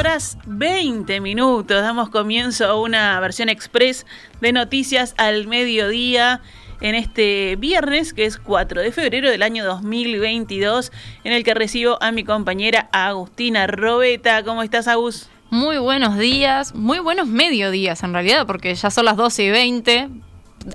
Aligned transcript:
horas 0.00 0.38
20 0.46 1.20
minutos. 1.20 1.82
Damos 1.82 2.08
comienzo 2.08 2.64
a 2.64 2.80
una 2.80 3.20
versión 3.20 3.50
express 3.50 4.06
de 4.40 4.50
noticias 4.50 5.14
al 5.18 5.46
mediodía 5.46 6.40
en 6.80 6.94
este 6.94 7.56
viernes, 7.56 8.14
que 8.14 8.24
es 8.24 8.38
4 8.38 8.80
de 8.80 8.92
febrero 8.92 9.30
del 9.30 9.42
año 9.42 9.62
2022, 9.66 10.90
en 11.24 11.34
el 11.34 11.44
que 11.44 11.52
recibo 11.52 12.02
a 12.02 12.12
mi 12.12 12.24
compañera 12.24 12.88
Agustina 12.92 13.66
Robeta. 13.66 14.42
¿Cómo 14.42 14.62
estás, 14.62 14.88
Agus? 14.88 15.28
Muy 15.50 15.76
buenos 15.76 16.16
días, 16.16 16.74
muy 16.74 16.98
buenos 16.98 17.26
mediodías 17.26 18.02
en 18.02 18.14
realidad, 18.14 18.46
porque 18.46 18.74
ya 18.74 18.90
son 18.90 19.04
las 19.04 19.18
12 19.18 19.42
y 19.44 19.50
20. 19.50 20.08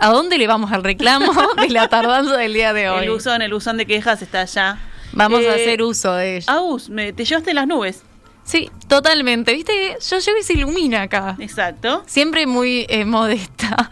¿A 0.02 0.09
dónde 0.09 0.38
le 0.38 0.45
vamos 0.45 0.71
al 0.71 0.84
reclamo 0.84 1.31
de 1.59 1.70
la 1.70 1.88
tardanza 1.88 2.38
del 2.38 2.53
día 2.53 2.73
de 2.73 2.91
hoy? 2.91 3.05
El 3.05 3.09
buzón, 3.09 3.41
el 3.41 3.52
buzón 3.52 3.77
de 3.77 3.88
quejas 3.88 4.21
está 4.21 4.41
allá. 4.41 4.77
Vamos 5.13 5.39
a 5.39 5.44
eh, 5.57 5.63
hacer 5.63 5.81
uso 5.81 6.13
de 6.13 6.38
ella. 6.38 6.53
Agus, 6.53 6.91
me, 6.91 7.12
te 7.12 7.26
llevaste 7.26 7.55
las 7.55 7.66
nubes. 7.66 8.03
Sí, 8.45 8.70
totalmente. 8.88 9.54
Viste, 9.54 9.98
yo 10.08 10.20
llego 10.20 10.38
y 10.38 10.44
se 10.44 10.53
ilumina 10.53 11.02
acá. 11.02 11.36
Exacto. 11.40 12.03
Siempre 12.05 12.45
muy 12.45 12.86
eh, 12.90 13.03
modesta. 13.03 13.90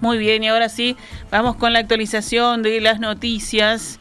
Muy 0.00 0.18
bien, 0.18 0.44
y 0.44 0.48
ahora 0.48 0.68
sí, 0.68 0.96
vamos 1.30 1.56
con 1.56 1.72
la 1.72 1.80
actualización 1.80 2.62
de 2.62 2.80
las 2.80 3.00
noticias. 3.00 3.98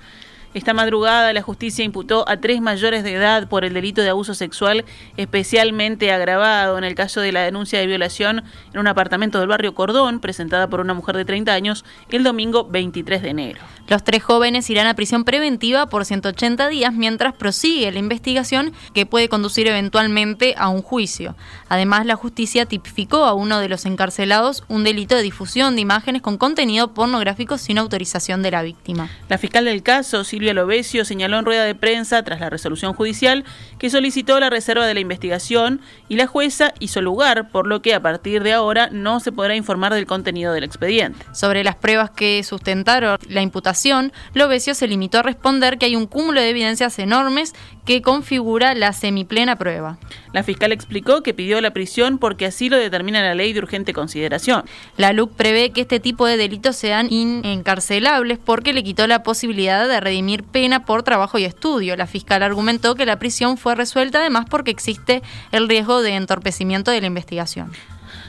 Esta 0.56 0.74
madrugada 0.74 1.34
la 1.34 1.42
justicia 1.42 1.84
imputó 1.84 2.24
a 2.30 2.38
tres 2.38 2.62
mayores 2.62 3.04
de 3.04 3.14
edad 3.14 3.50
por 3.50 3.66
el 3.66 3.74
delito 3.74 4.02
de 4.02 4.08
abuso 4.08 4.34
sexual 4.34 4.86
especialmente 5.18 6.14
agravado 6.14 6.78
en 6.78 6.86
el 6.86 6.96
caso 6.96 7.20
de 7.20 7.34
la 7.34 7.42
denuncia 7.42 7.78
de 7.78 7.88
violación 7.88 8.42
en 8.74 8.80
un 8.80 8.88
apartamento 8.88 9.38
del 9.38 9.50
barrio 9.50 9.76
Cordón 9.76 10.22
presentada 10.22 10.70
por 10.70 10.80
una 10.80 10.94
mujer 10.94 11.18
de 11.18 11.26
30 11.26 11.52
años 11.52 11.84
el 12.10 12.24
domingo 12.24 12.64
23 12.64 13.22
de 13.22 13.30
enero. 13.32 13.60
Los 13.90 14.06
tres 14.06 14.24
jóvenes 14.24 14.70
irán 14.70 14.88
a 14.88 14.94
prisión 14.94 15.26
preventiva 15.26 15.88
por 15.88 16.06
180 16.06 16.70
días 16.70 16.94
mientras 16.94 17.34
prosigue 17.34 17.92
la 17.92 18.00
investigación 18.00 18.72
que 18.94 19.06
puede 19.06 19.28
conducir 19.28 19.68
eventualmente 19.68 20.56
a 20.58 20.70
un 20.70 20.82
juicio. 20.82 21.36
Además, 21.68 22.06
la 22.06 22.16
justicia 22.16 22.66
tipificó 22.66 23.26
a 23.26 23.34
uno 23.34 23.60
de 23.60 23.68
los 23.68 23.86
encarcelados 23.86 24.64
un 24.70 24.86
delito 24.86 25.16
de 25.16 25.22
difusión 25.22 25.76
de 25.76 25.82
imágenes 25.82 26.22
con 26.22 26.38
contenido 26.38 26.94
pornográfico 26.94 27.58
sin 27.58 27.78
autorización 27.78 28.42
de 28.42 28.52
la 28.52 28.64
víctima. 28.64 29.10
La 29.28 29.38
fiscal 29.38 29.66
del 29.66 29.84
caso, 29.84 30.24
Silvia 30.24 30.45
Lovesio, 30.54 31.06
señaló 31.06 31.40
en 31.40 31.46
rueda 31.46 31.64
de 31.64 31.76
prensa 31.76 32.24
tras 32.24 32.40
la 32.40 32.50
resolución 32.50 32.94
judicial 32.94 33.44
que 33.80 33.90
solicitó 33.90 34.40
la 34.40 34.50
reserva 34.50 34.86
de 34.86 34.94
la 34.94 35.00
investigación 35.00 35.82
y 36.10 36.16
la 36.16 36.28
jueza 36.28 36.74
hizo 36.80 37.02
lugar, 37.02 37.50
por 37.50 37.68
lo 37.68 37.82
que 37.82 37.94
a 37.94 38.02
partir 38.02 38.44
de 38.44 38.54
ahora 38.54 38.90
no 38.92 39.20
se 39.20 39.32
podrá 39.32 39.56
informar 39.56 39.94
del 39.94 40.06
contenido 40.06 40.54
del 40.54 40.64
expediente. 40.64 41.26
Sobre 41.34 41.64
las 41.64 41.76
pruebas 41.76 42.12
que 42.12 42.44
sustentaron 42.44 43.18
la 43.28 43.42
imputación 43.42 44.14
Lovesio 44.34 44.76
se 44.76 44.88
limitó 44.88 45.20
a 45.20 45.24
responder 45.24 45.78
que 45.78 45.86
hay 45.86 45.96
un 45.96 46.08
cúmulo 46.08 46.42
de 46.42 46.50
evidencias 46.50 47.00
enormes 47.00 47.54
que 47.86 48.02
configura 48.02 48.74
la 48.74 48.94
semiplena 48.94 49.56
prueba. 49.58 49.98
La 50.34 50.44
fiscal 50.44 50.72
explicó 50.72 51.22
que 51.22 51.34
pidió 51.34 51.62
la 51.62 51.72
prisión 51.72 52.18
porque 52.18 52.46
así 52.46 52.70
lo 52.70 52.78
determina 52.78 53.22
la 53.22 53.36
ley 53.36 53.54
de 53.54 53.60
urgente 53.60 53.94
consideración. 53.94 54.64
La 54.98 55.14
LUC 55.14 55.32
prevé 55.32 55.70
que 55.70 55.82
este 55.82 56.00
tipo 56.00 56.26
de 56.26 56.38
delitos 56.38 56.76
sean 56.76 57.12
inencarcelables 57.12 58.40
porque 58.40 58.74
le 58.74 58.84
quitó 58.84 59.08
la 59.08 59.24
posibilidad 59.24 59.88
de 59.88 60.00
redimir 60.00 60.44
pena 60.44 60.86
por 60.86 61.04
trabajo 61.04 61.38
y 61.38 61.46
estudio. 61.46 61.96
La 61.96 62.08
fiscal 62.08 62.44
argumentó 62.44 62.96
que 62.96 63.06
la 63.06 63.20
prisión 63.20 63.58
fue 63.58 63.76
resuelta 63.76 64.20
además 64.20 64.46
porque 64.50 64.72
existe 64.72 65.22
el 65.52 65.70
riesgo 65.70 66.02
de 66.02 66.16
entorpecimiento 66.16 66.92
de 66.92 67.02
la 67.02 67.08
investigación. 67.08 67.72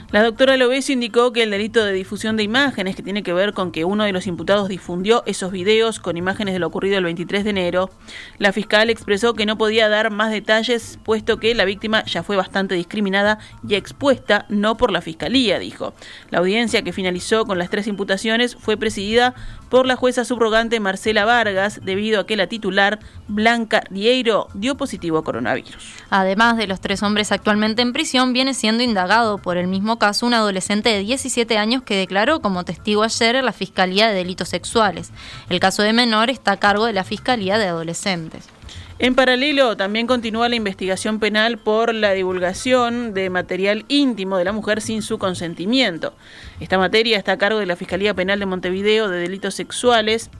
La 0.09 0.23
doctora 0.23 0.55
Lovesio 0.55 0.93
indicó 0.93 1.33
que 1.33 1.43
el 1.43 1.51
delito 1.51 1.83
de 1.83 1.91
difusión 1.91 2.37
de 2.37 2.43
imágenes, 2.43 2.95
que 2.95 3.03
tiene 3.03 3.23
que 3.23 3.33
ver 3.33 3.51
con 3.51 3.73
que 3.73 3.83
uno 3.83 4.05
de 4.05 4.13
los 4.13 4.25
imputados 4.25 4.69
difundió 4.69 5.21
esos 5.25 5.51
videos 5.51 5.99
con 5.99 6.15
imágenes 6.15 6.53
de 6.53 6.59
lo 6.59 6.67
ocurrido 6.67 6.97
el 6.97 7.03
23 7.03 7.43
de 7.43 7.49
enero, 7.49 7.89
la 8.37 8.53
fiscal 8.53 8.89
expresó 8.89 9.33
que 9.33 9.45
no 9.45 9.57
podía 9.57 9.89
dar 9.89 10.09
más 10.09 10.31
detalles, 10.31 10.97
puesto 11.03 11.41
que 11.41 11.53
la 11.55 11.65
víctima 11.65 12.05
ya 12.05 12.23
fue 12.23 12.37
bastante 12.37 12.73
discriminada 12.75 13.39
y 13.67 13.75
expuesta, 13.75 14.45
no 14.47 14.77
por 14.77 14.93
la 14.93 15.01
fiscalía, 15.01 15.59
dijo. 15.59 15.93
La 16.29 16.39
audiencia 16.39 16.83
que 16.83 16.93
finalizó 16.93 17.45
con 17.45 17.59
las 17.59 17.69
tres 17.69 17.85
imputaciones 17.85 18.55
fue 18.55 18.77
presidida 18.77 19.35
por 19.69 19.85
la 19.85 19.95
jueza 19.95 20.25
subrogante 20.25 20.79
Marcela 20.79 21.25
Vargas, 21.25 21.81
debido 21.83 22.19
a 22.19 22.25
que 22.25 22.37
la 22.37 22.47
titular, 22.47 22.99
Blanca 23.27 23.83
Rieiro, 23.89 24.47
dio 24.53 24.75
positivo 24.75 25.17
a 25.17 25.23
coronavirus. 25.23 25.93
Además 26.09 26.57
de 26.57 26.67
los 26.67 26.81
tres 26.81 27.03
hombres 27.03 27.31
actualmente 27.31 27.81
en 27.81 27.93
prisión, 27.93 28.33
viene 28.33 28.53
siendo 28.53 28.83
indagado 28.83 29.37
por 29.37 29.57
el 29.57 29.67
mismo 29.67 29.99
caso 29.99 30.25
un 30.25 30.33
adolescente 30.33 30.89
de 30.89 30.99
17 30.99 31.57
años 31.57 31.83
que 31.83 31.97
declaró 31.97 32.41
como 32.41 32.65
testigo 32.65 33.03
ayer 33.03 33.35
en 33.35 33.45
la 33.45 33.53
Fiscalía 33.53 34.07
de 34.07 34.15
Delitos 34.15 34.49
Sexuales. 34.49 35.11
El 35.49 35.59
caso 35.59 35.83
de 35.83 35.93
menor 35.93 36.29
está 36.29 36.53
a 36.53 36.57
cargo 36.57 36.85
de 36.85 36.93
la 36.93 37.03
Fiscalía 37.03 37.57
de 37.57 37.67
Adolescentes. 37.67 38.56
En 38.99 39.13
paralelo, 39.13 39.77
también 39.77 40.07
continúa 40.07 40.49
la 40.49 40.55
investigación 40.55 41.19
penal 41.19 41.59
por 41.59 41.93
la 41.93 42.13
divulgación 42.13 43.13
de 43.13 43.29
material 43.29 43.85
íntimo 43.89 44.37
de 44.37 44.43
la 44.43 44.53
mujer 44.53 44.81
sin 44.81 45.03
su 45.03 45.19
consentimiento. 45.19 46.15
Esta 46.59 46.79
materia 46.79 47.19
está 47.19 47.33
a 47.33 47.37
cargo 47.37 47.59
de 47.59 47.67
la 47.67 47.75
Fiscalía 47.75 48.15
Penal 48.15 48.39
de 48.39 48.47
Montevideo 48.47 49.07
de 49.07 49.19
Delitos 49.19 49.53
Sexuales 49.53 50.31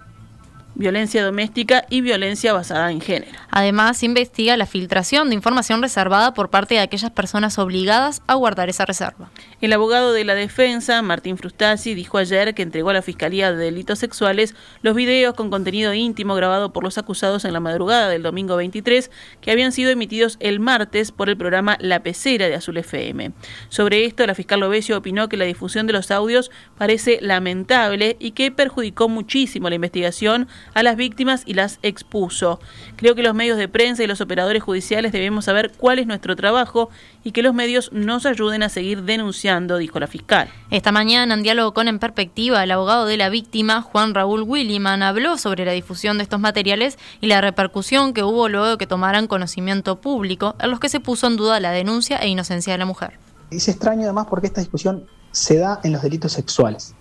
violencia 0.77 1.25
doméstica 1.25 1.85
y 1.89 2.01
violencia 2.01 2.53
basada 2.53 2.91
en 2.91 3.01
género. 3.01 3.31
Además, 3.49 4.03
investiga 4.03 4.55
la 4.57 4.67
filtración 4.67 5.29
de 5.29 5.35
información 5.35 5.81
reservada 5.81 6.33
por 6.33 6.49
parte 6.49 6.75
de 6.75 6.81
aquellas 6.81 7.11
personas 7.11 7.57
obligadas 7.57 8.21
a 8.27 8.35
guardar 8.35 8.69
esa 8.69 8.85
reserva. 8.85 9.31
El 9.59 9.73
abogado 9.73 10.13
de 10.13 10.23
la 10.23 10.35
defensa, 10.35 11.01
Martín 11.01 11.37
Frustasi, 11.37 11.95
dijo 11.95 12.19
ayer 12.19 12.53
que 12.53 12.61
entregó 12.61 12.91
a 12.91 12.93
la 12.93 13.01
Fiscalía 13.01 13.51
de 13.51 13.57
Delitos 13.57 13.99
Sexuales 13.99 14.53
los 14.83 14.95
videos 14.95 15.33
con 15.33 15.49
contenido 15.49 15.93
íntimo 15.95 16.35
grabado 16.35 16.71
por 16.71 16.83
los 16.83 16.99
acusados 16.99 17.43
en 17.45 17.53
la 17.53 17.59
madrugada 17.59 18.09
del 18.09 18.21
domingo 18.21 18.55
23 18.55 19.09
que 19.41 19.51
habían 19.51 19.71
sido 19.71 19.89
emitidos 19.89 20.37
el 20.39 20.59
martes 20.59 21.11
por 21.11 21.29
el 21.29 21.37
programa 21.37 21.77
La 21.79 22.03
Pecera 22.03 22.47
de 22.47 22.55
Azul 22.55 22.77
FM. 22.77 23.31
Sobre 23.69 24.05
esto, 24.05 24.27
la 24.27 24.35
fiscal 24.35 24.59
Lovesio 24.59 24.97
opinó 24.97 25.27
que 25.27 25.37
la 25.37 25.45
difusión 25.45 25.87
de 25.87 25.93
los 25.93 26.11
audios 26.11 26.51
parece 26.77 27.17
lamentable 27.21 28.15
y 28.19 28.31
que 28.31 28.51
perjudicó 28.51 29.09
muchísimo 29.09 29.69
la 29.69 29.75
investigación 29.75 30.47
a 30.73 30.83
las 30.83 30.95
víctimas 30.95 31.43
y 31.45 31.53
las 31.53 31.79
expuso. 31.81 32.59
Creo 32.95 33.15
que 33.15 33.23
los 33.23 33.33
medios 33.33 33.57
de 33.57 33.67
prensa 33.67 34.03
y 34.03 34.07
los 34.07 34.21
operadores 34.21 34.63
judiciales 34.63 35.11
debemos 35.11 35.45
saber 35.45 35.71
cuál 35.77 35.99
es 35.99 36.07
nuestro 36.07 36.35
trabajo 36.35 36.89
y 37.23 37.31
que 37.31 37.41
los 37.41 37.53
medios 37.53 37.91
nos 37.91 38.25
ayuden 38.25 38.63
a 38.63 38.69
seguir 38.69 39.03
denunciando, 39.03 39.77
dijo 39.77 39.99
la 39.99 40.07
fiscal. 40.07 40.49
Esta 40.71 40.91
mañana, 40.91 41.33
en 41.33 41.43
diálogo 41.43 41.73
con 41.73 41.87
En 41.87 41.99
Perspectiva, 41.99 42.63
el 42.63 42.71
abogado 42.71 43.05
de 43.05 43.17
la 43.17 43.29
víctima, 43.29 43.81
Juan 43.81 44.13
Raúl 44.13 44.43
Williman, 44.43 45.03
habló 45.03 45.37
sobre 45.37 45.65
la 45.65 45.71
difusión 45.71 46.17
de 46.17 46.23
estos 46.23 46.39
materiales 46.39 46.97
y 47.21 47.27
la 47.27 47.41
repercusión 47.41 48.13
que 48.13 48.23
hubo 48.23 48.49
luego 48.49 48.67
de 48.67 48.77
que 48.77 48.87
tomaran 48.87 49.27
conocimiento 49.27 49.99
público, 49.99 50.55
en 50.59 50.71
los 50.71 50.79
que 50.79 50.89
se 50.89 50.99
puso 50.99 51.27
en 51.27 51.37
duda 51.37 51.59
la 51.59 51.71
denuncia 51.71 52.17
e 52.17 52.27
inocencia 52.27 52.73
de 52.73 52.79
la 52.79 52.85
mujer. 52.85 53.19
Es 53.51 53.67
extraño 53.67 54.03
además 54.03 54.27
porque 54.29 54.47
esta 54.47 54.61
discusión 54.61 55.05
se 55.31 55.57
da 55.57 55.79
en 55.83 55.93
los 55.93 56.01
delitos 56.01 56.33
sexuales. 56.33 56.95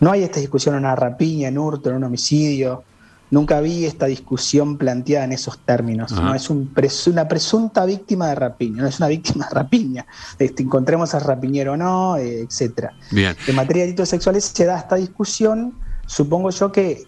No 0.00 0.10
hay 0.10 0.22
esta 0.22 0.40
discusión 0.40 0.74
en 0.74 0.80
una 0.80 0.96
rapiña, 0.96 1.48
en 1.48 1.58
hurto, 1.58 1.90
en 1.90 1.96
un 1.96 2.04
homicidio, 2.04 2.82
nunca 3.32 3.60
vi 3.60 3.86
esta 3.86 4.06
discusión 4.06 4.76
planteada 4.76 5.24
en 5.24 5.32
esos 5.32 5.58
términos. 5.58 6.12
¿no? 6.12 6.34
Es 6.34 6.50
una 6.50 7.26
presunta 7.26 7.84
víctima 7.86 8.28
de 8.28 8.34
rapiña, 8.36 8.82
no 8.82 8.88
es 8.88 8.98
una 8.98 9.08
víctima 9.08 9.48
de 9.48 9.54
rapiña. 9.54 10.06
Este, 10.38 10.62
encontremos 10.62 11.14
al 11.14 11.22
rapiñero 11.22 11.72
o 11.72 11.76
no, 11.76 12.16
eh, 12.18 12.42
etcétera. 12.42 12.92
En 13.10 13.56
materia 13.56 13.82
de 13.82 13.86
delitos 13.88 14.10
sexuales 14.10 14.44
se 14.44 14.66
da 14.66 14.78
esta 14.78 14.96
discusión, 14.96 15.72
supongo 16.06 16.50
yo 16.50 16.70
que, 16.70 17.06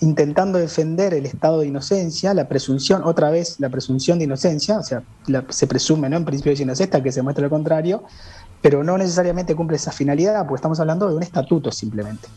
intentando 0.00 0.58
defender 0.58 1.14
el 1.14 1.24
estado 1.24 1.60
de 1.60 1.68
inocencia, 1.68 2.34
la 2.34 2.46
presunción, 2.46 3.02
otra 3.02 3.30
vez 3.30 3.58
la 3.58 3.70
presunción 3.70 4.18
de 4.18 4.24
inocencia, 4.24 4.78
o 4.78 4.82
sea, 4.82 5.02
se 5.48 5.66
presume 5.66 6.10
¿no? 6.10 6.18
en 6.18 6.26
principio 6.26 6.54
de 6.54 6.62
inocencia 6.62 7.02
que 7.02 7.10
se 7.10 7.22
muestra 7.22 7.42
lo 7.42 7.48
contrario, 7.48 8.04
pero 8.60 8.84
no 8.84 8.98
necesariamente 8.98 9.54
cumple 9.54 9.78
esa 9.78 9.92
finalidad, 9.92 10.42
porque 10.42 10.56
estamos 10.56 10.78
hablando 10.78 11.08
de 11.08 11.16
un 11.16 11.22
estatuto 11.22 11.72
simplemente. 11.72 12.28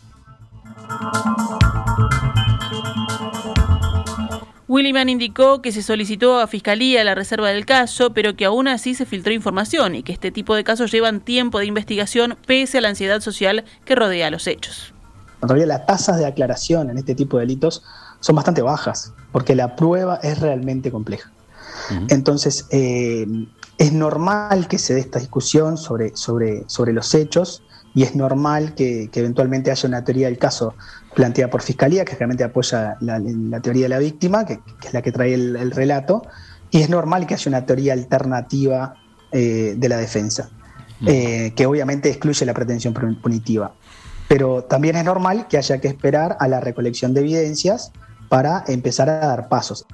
Williman 4.68 5.08
indicó 5.08 5.62
que 5.62 5.72
se 5.72 5.82
solicitó 5.82 6.40
a 6.40 6.46
Fiscalía 6.46 7.02
la 7.02 7.14
reserva 7.14 7.48
del 7.48 7.64
caso, 7.64 8.12
pero 8.12 8.36
que 8.36 8.44
aún 8.44 8.68
así 8.68 8.94
se 8.94 9.06
filtró 9.06 9.32
información 9.32 9.94
y 9.94 10.02
que 10.02 10.12
este 10.12 10.30
tipo 10.30 10.54
de 10.54 10.62
casos 10.62 10.92
llevan 10.92 11.20
tiempo 11.20 11.58
de 11.58 11.64
investigación 11.64 12.36
pese 12.46 12.76
a 12.76 12.80
la 12.82 12.90
ansiedad 12.90 13.22
social 13.22 13.64
que 13.86 13.94
rodea 13.94 14.30
los 14.30 14.46
hechos. 14.46 14.92
En 15.40 15.48
realidad 15.48 15.68
las 15.68 15.86
tasas 15.86 16.18
de 16.18 16.26
aclaración 16.26 16.90
en 16.90 16.98
este 16.98 17.14
tipo 17.14 17.38
de 17.38 17.46
delitos 17.46 17.82
son 18.20 18.36
bastante 18.36 18.60
bajas, 18.60 19.14
porque 19.32 19.54
la 19.54 19.74
prueba 19.74 20.16
es 20.22 20.38
realmente 20.38 20.90
compleja. 20.90 21.32
Entonces, 22.10 22.66
eh, 22.70 23.26
es 23.78 23.92
normal 23.92 24.68
que 24.68 24.78
se 24.78 24.92
dé 24.92 25.00
esta 25.00 25.18
discusión 25.18 25.78
sobre, 25.78 26.14
sobre, 26.14 26.64
sobre 26.66 26.92
los 26.92 27.14
hechos 27.14 27.62
y 27.98 28.04
es 28.04 28.14
normal 28.14 28.76
que, 28.76 29.10
eventualmente 29.12 29.72
haya 29.72 29.88
una 29.88 30.04
teoría 30.04 30.28
del 30.28 30.38
caso 30.38 30.76
planteada 31.16 31.50
por 31.50 31.62
Fiscalía, 31.62 32.04
que 32.04 32.14
realmente 32.14 32.44
apoya 32.44 32.96
la, 33.00 33.18
teoría 33.60 33.86
de 33.86 33.88
la 33.88 33.98
víctima, 33.98 34.46
que, 34.46 34.60
es 34.84 34.94
la 34.94 35.02
que 35.02 35.10
trae 35.10 35.34
el, 35.34 35.72
relato, 35.72 36.22
y 36.70 36.80
es 36.80 36.90
normal 36.90 37.26
que 37.26 37.34
haya 37.34 37.48
una 37.48 37.66
teoría 37.66 37.94
alternativa 37.94 38.94
eh, 39.32 39.74
de 39.76 39.88
la 39.88 39.96
defensa, 39.96 40.48
eh, 41.06 41.52
que 41.56 41.66
obviamente 41.66 42.08
excluye 42.08 42.46
la 42.46 42.54
pretensión 42.54 42.94
punitiva. 42.94 43.74
Pero 44.28 44.62
también 44.62 44.94
es 44.94 45.04
normal 45.04 45.48
que 45.48 45.58
haya 45.58 45.78
que 45.80 45.88
esperar 45.88 46.36
a 46.38 46.46
la 46.46 46.60
recolección 46.60 47.14
de 47.14 47.22
evidencias 47.22 47.90
para 48.28 48.62
empezar 48.68 49.10
a 49.10 49.18
dar 49.18 49.48
pasos. 49.48 49.86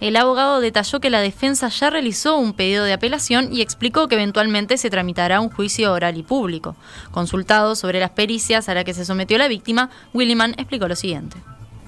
El 0.00 0.16
abogado 0.16 0.60
detalló 0.60 1.00
que 1.00 1.10
la 1.10 1.20
defensa 1.20 1.68
ya 1.68 1.90
realizó 1.90 2.38
un 2.38 2.52
pedido 2.52 2.84
de 2.84 2.92
apelación 2.92 3.52
y 3.52 3.62
explicó 3.62 4.06
que 4.06 4.14
eventualmente 4.14 4.78
se 4.78 4.90
tramitará 4.90 5.40
un 5.40 5.50
juicio 5.50 5.92
oral 5.92 6.16
y 6.16 6.22
público. 6.22 6.76
Consultado 7.10 7.74
sobre 7.74 7.98
las 7.98 8.10
pericias 8.10 8.68
a 8.68 8.74
las 8.74 8.84
que 8.84 8.94
se 8.94 9.04
sometió 9.04 9.38
la 9.38 9.48
víctima, 9.48 9.90
Williman 10.14 10.54
explicó 10.56 10.86
lo 10.86 10.94
siguiente. 10.94 11.36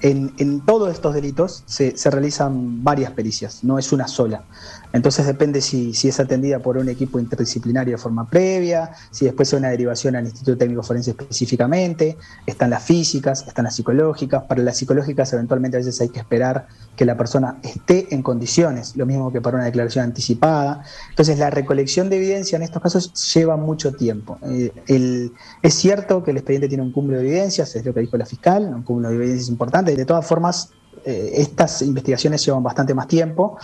En, 0.01 0.61
todos 0.61 0.91
estos 0.91 1.13
delitos 1.13 1.63
se, 1.67 1.93
realizan 2.09 2.83
varias 2.83 3.11
pericias, 3.11 3.63
no 3.63 3.77
es 3.77 3.91
una 3.91 4.07
sola. 4.07 4.43
Entonces 4.93 5.25
depende 5.25 5.61
si, 5.61 5.91
es 5.91 6.19
atendida 6.19 6.59
por 6.59 6.77
un 6.77 6.89
equipo 6.89 7.19
interdisciplinario 7.19 7.95
de 7.95 8.01
forma 8.01 8.27
previa, 8.27 8.91
si 9.09 9.25
después 9.25 9.49
es 9.49 9.59
una 9.59 9.69
derivación 9.69 10.15
al 10.15 10.25
Instituto 10.25 10.57
Técnico 10.57 10.83
Forense 10.83 11.11
específicamente, 11.11 12.17
están 12.45 12.69
las 12.69 12.83
físicas, 12.83 13.45
están 13.47 13.65
las 13.65 13.75
psicológicas. 13.75 14.43
Para 14.43 14.61
las 14.61 14.77
psicológicas 14.77 15.31
eventualmente 15.33 15.77
a 15.77 15.79
veces 15.79 15.99
hay 16.01 16.09
que 16.09 16.19
esperar 16.19 16.67
que 16.95 17.05
la 17.05 17.15
persona 17.15 17.57
esté 17.63 18.13
en 18.13 18.21
condiciones, 18.21 18.95
lo 18.95 19.05
mismo 19.05 19.31
que 19.31 19.41
para 19.41 19.57
una 19.57 19.65
declaración 19.65 20.05
anticipada. 20.05 20.83
Entonces 21.09 21.39
la 21.39 21.49
recolección 21.49 22.09
de 22.09 22.17
evidencia 22.17 22.55
en 22.55 22.63
estos 22.63 22.81
casos 22.81 23.33
lleva 23.33 23.57
mucho 23.57 23.93
tiempo. 23.93 24.37
Eh, 24.43 25.31
es 25.61 25.73
cierto 25.73 26.23
que 26.23 26.31
el 26.31 26.37
expediente 26.37 26.67
tiene 26.67 26.83
un 26.83 26.91
cúmulo 26.91 27.17
de 27.17 27.27
evidencias, 27.27 27.75
es 27.75 27.85
lo 27.85 27.93
que 27.93 28.01
dijo 28.01 28.17
la 28.17 28.25
fiscal, 28.25 28.63
un 28.73 28.83
cúmulo 28.83 29.09
de 29.09 29.15
evidencias 29.15 29.49
importante. 29.49 29.95
De 29.95 30.05
todas 30.05 30.25
formas, 30.25 30.71
eh, 31.03 31.31
estas 31.37 31.81
investigaciones 31.81 32.45
llevan 32.45 32.63
bastante 32.63 32.93
más 32.93 33.07
tiempo. 33.07 33.57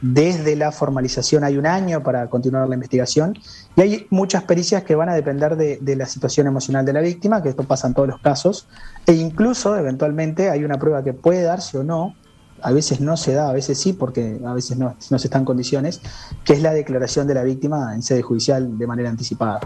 Desde 0.00 0.56
la 0.56 0.70
formalización 0.70 1.44
hay 1.44 1.56
un 1.56 1.66
año 1.66 2.02
para 2.02 2.28
continuar 2.28 2.68
la 2.68 2.74
investigación 2.74 3.38
y 3.76 3.80
hay 3.80 4.06
muchas 4.10 4.44
pericias 4.44 4.84
que 4.84 4.94
van 4.94 5.08
a 5.08 5.14
depender 5.14 5.56
de, 5.56 5.96
la 5.96 6.06
situación 6.06 6.46
emocional 6.46 6.84
de 6.84 6.92
la 6.92 7.00
víctima, 7.00 7.42
que 7.42 7.48
esto 7.48 7.64
pasa 7.64 7.88
en 7.88 7.94
todos 7.94 8.08
los 8.08 8.20
casos, 8.20 8.66
e 9.06 9.12
incluso 9.12 9.76
eventualmente 9.76 10.50
hay 10.50 10.64
una 10.64 10.78
prueba 10.78 11.02
que 11.02 11.12
puede 11.12 11.42
darse 11.42 11.78
o 11.78 11.84
no, 11.84 12.14
a 12.62 12.72
veces 12.72 13.00
no 13.00 13.16
se 13.16 13.34
da, 13.34 13.50
a 13.50 13.52
veces 13.52 13.78
sí, 13.78 13.92
porque 13.92 14.40
a 14.44 14.54
veces 14.54 14.78
no, 14.78 14.96
se 14.98 15.16
está 15.16 15.38
en 15.38 15.44
condiciones, 15.44 16.00
que 16.44 16.54
es 16.54 16.62
la 16.62 16.72
declaración 16.72 17.26
de 17.26 17.34
la 17.34 17.42
víctima 17.42 17.94
en 17.94 18.02
sede 18.02 18.22
judicial 18.22 18.78
de 18.78 18.86
manera 18.86 19.10
anticipada. 19.10 19.60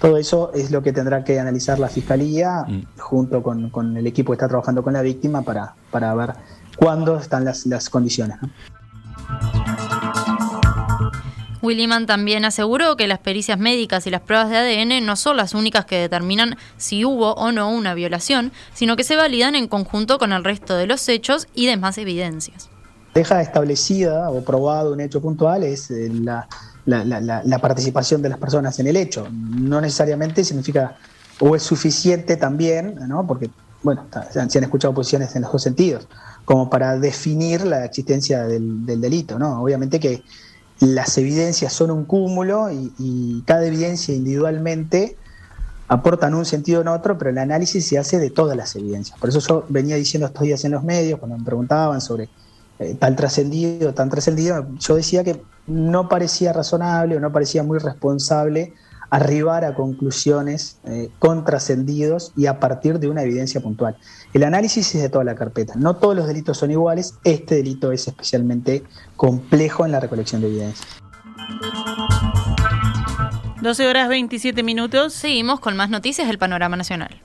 Todo 0.00 0.16
eso 0.16 0.50
es 0.52 0.70
lo 0.70 0.82
que 0.82 0.92
tendrá 0.92 1.22
que 1.22 1.38
analizar 1.38 1.78
la 1.78 1.88
Fiscalía 1.88 2.64
mm. 2.66 2.98
junto 2.98 3.42
con, 3.42 3.96
el 3.96 4.06
equipo 4.06 4.32
que 4.32 4.34
está 4.34 4.48
trabajando 4.48 4.82
con 4.82 4.94
la 4.94 5.02
víctima 5.02 5.42
para, 5.42 5.74
para 5.90 6.12
ver 6.14 6.34
cuándo 6.80 7.18
están 7.18 7.44
las, 7.44 7.90
condiciones. 7.90 8.38
Williman 11.60 12.06
también 12.06 12.46
aseguró 12.46 12.96
que 12.96 13.06
las 13.06 13.18
pericias 13.18 13.58
médicas 13.58 14.06
y 14.06 14.10
las 14.10 14.22
pruebas 14.22 14.48
de 14.48 14.56
ADN 14.56 15.04
no 15.04 15.14
son 15.14 15.36
las 15.36 15.52
únicas 15.52 15.84
que 15.84 15.98
determinan 15.98 16.56
si 16.78 17.04
hubo 17.04 17.34
o 17.34 17.52
no 17.52 17.70
una 17.70 17.92
violación, 17.92 18.50
sino 18.72 18.96
que 18.96 19.04
se 19.04 19.14
validan 19.14 19.54
en 19.54 19.68
conjunto 19.68 20.18
con 20.18 20.32
el 20.32 20.42
resto 20.42 20.74
de 20.74 20.86
los 20.86 21.06
hechos 21.10 21.48
y 21.54 21.66
demás 21.66 21.98
evidencias. 21.98 22.70
Deja 23.12 23.42
establecida 23.42 24.30
o 24.30 24.42
probado 24.42 24.94
un 24.94 25.00
hecho 25.00 25.20
puntual 25.20 25.64
es 25.64 25.90
eh, 25.90 26.08
la, 26.10 26.48
la, 26.86 27.58
participación 27.58 28.22
de 28.22 28.30
las 28.30 28.38
personas 28.38 28.78
en 28.78 28.86
el 28.86 28.96
hecho. 28.96 29.28
No 29.30 29.82
necesariamente 29.82 30.44
significa 30.44 30.96
o 31.40 31.54
es 31.54 31.62
suficiente 31.62 32.36
también, 32.36 32.94
¿no? 33.06 33.26
porque 33.26 33.50
bueno, 33.82 34.06
se 34.30 34.40
han 34.40 34.64
escuchado 34.64 34.94
posiciones 34.94 35.34
en 35.36 35.42
los 35.42 35.52
dos 35.52 35.62
sentidos 35.62 36.06
como 36.44 36.68
para 36.68 36.98
definir 36.98 37.64
la 37.64 37.84
existencia 37.84 38.44
del, 38.44 38.84
delito. 38.84 39.38
¿no? 39.38 39.62
Obviamente 39.62 40.00
que 40.00 40.22
las 40.80 41.16
evidencias 41.18 41.72
son 41.72 41.90
un 41.90 42.04
cúmulo 42.04 42.70
y, 42.72 43.42
cada 43.46 43.64
evidencia 43.66 44.14
individualmente 44.14 45.16
aportan 45.88 46.34
un 46.34 46.44
sentido 46.44 46.80
en 46.80 46.88
otro, 46.88 47.18
pero 47.18 47.30
el 47.30 47.38
análisis 47.38 47.86
se 47.86 47.98
hace 47.98 48.18
de 48.18 48.30
todas 48.30 48.56
las 48.56 48.74
evidencias. 48.76 49.18
Por 49.18 49.28
eso 49.28 49.40
yo 49.40 49.64
venía 49.68 49.96
diciendo 49.96 50.26
estos 50.26 50.42
días 50.42 50.64
en 50.64 50.72
los 50.72 50.84
medios, 50.84 51.18
cuando 51.18 51.36
me 51.36 51.44
preguntaban 51.44 52.00
sobre 52.00 52.28
eh, 52.78 52.96
tal 52.98 53.16
trascendido, 53.16 53.92
tan 53.92 54.08
trascendido, 54.08 54.66
yo 54.78 54.96
decía 54.96 55.24
que 55.24 55.42
no 55.66 56.08
parecía 56.08 56.52
razonable 56.52 57.16
o 57.16 57.20
no 57.20 57.32
parecía 57.32 57.62
muy 57.62 57.78
responsable 57.78 58.72
arribar 59.10 59.64
a 59.64 59.74
conclusiones 59.74 60.78
eh, 60.84 61.10
con 61.18 61.44
trascendidos 61.44 62.32
y 62.36 62.46
a 62.46 62.60
partir 62.60 62.98
de 62.98 63.08
una 63.08 63.22
evidencia 63.22 63.60
puntual. 63.60 63.96
El 64.32 64.44
análisis 64.44 64.94
es 64.94 65.02
de 65.02 65.08
toda 65.08 65.24
la 65.24 65.34
carpeta. 65.34 65.74
No 65.76 65.96
todos 65.96 66.16
los 66.16 66.26
delitos 66.26 66.58
son 66.58 66.70
iguales. 66.70 67.14
Este 67.24 67.56
delito 67.56 67.92
es 67.92 68.06
especialmente 68.06 68.84
complejo 69.16 69.84
en 69.84 69.92
la 69.92 70.00
recolección 70.00 70.40
de 70.40 70.48
evidencias. 70.48 70.88
12 73.60 73.86
horas 73.86 74.08
27 74.08 74.62
minutos. 74.62 75.12
Seguimos 75.12 75.60
con 75.60 75.76
más 75.76 75.90
noticias 75.90 76.28
del 76.28 76.38
panorama 76.38 76.76
nacional. 76.76 77.20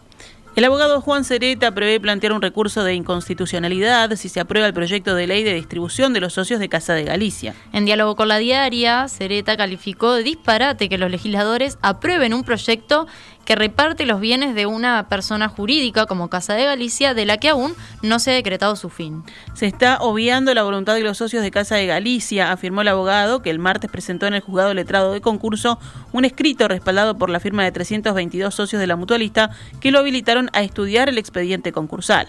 El 0.56 0.64
abogado 0.64 1.02
Juan 1.02 1.26
Cereta 1.26 1.74
prevé 1.74 2.00
plantear 2.00 2.32
un 2.32 2.42
recurso 2.42 2.86
de 2.86 2.94
inconstitucionalidad 2.94 4.16
si 4.16 4.30
se 4.30 4.40
aprueba 4.40 4.68
el 4.68 4.74
proyecto 4.74 5.14
de 5.14 5.28
ley 5.28 5.44
de 5.44 5.54
distribución 5.54 6.14
de 6.14 6.22
los 6.22 6.32
socios 6.32 6.62
de 6.62 6.70
Casa 6.70 6.94
de 6.94 7.04
Galicia. 7.04 7.54
En 7.74 7.84
diálogo 7.84 8.16
con 8.16 8.30
la 8.30 8.38
diaria, 8.38 9.10
Cereta 9.10 9.58
calificó 9.58 10.14
de 10.14 10.24
disparate 10.24 10.88
que 10.88 10.98
los 10.98 11.12
legisladores 11.12 11.78
aprueben 11.82 12.34
un 12.34 12.46
proyecto 12.46 13.06
que 13.46 13.56
reparte 13.56 14.06
los 14.06 14.20
bienes 14.20 14.56
de 14.56 14.66
una 14.66 15.08
persona 15.08 15.48
jurídica 15.48 16.06
como 16.06 16.30
Casa 16.30 16.54
de 16.56 16.66
Galicia, 16.66 17.14
de 17.14 17.26
la 17.26 17.38
que 17.38 17.50
aún 17.50 17.76
no 18.02 18.20
se 18.20 18.32
ha 18.32 18.34
decretado 18.34 18.76
su 18.76 18.90
fin. 18.90 19.24
Se 19.54 19.68
está 19.68 20.00
obviando 20.00 20.54
la 20.54 20.64
voluntad 20.64 20.96
de 20.96 21.02
los 21.02 21.18
socios 21.18 21.44
de 21.44 21.52
Casa 21.52 21.76
de 21.76 21.86
Galicia, 21.86 22.52
afirmó 22.52 22.82
el 22.82 22.88
abogado, 22.88 23.42
que 23.42 23.52
el 23.52 23.60
martes 23.60 23.90
presentó 23.90 24.26
en 24.26 24.34
el 24.34 24.42
juzgado 24.42 24.74
letrado 24.74 25.14
de 25.14 25.22
concurso 25.22 25.80
un 26.12 26.26
escrito 26.26 26.68
respaldado 26.68 27.18
por 27.18 27.30
la 27.30 27.40
firma 27.40 27.64
de 27.64 27.72
322 27.72 28.54
socios 28.54 28.80
de 28.80 28.88
la 28.88 28.96
mutualista 28.96 29.52
que 29.80 29.92
lo 29.92 30.00
habilitaron 30.00 30.50
a 30.54 30.64
estudiar 30.64 31.08
el 31.10 31.18
expediente 31.18 31.72
concursal. 31.72 32.28